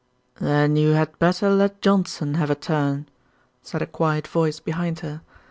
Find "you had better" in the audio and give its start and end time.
0.77-1.51